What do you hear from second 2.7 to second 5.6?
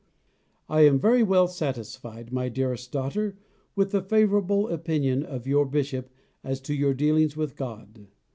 daughter, with the favourable opinion of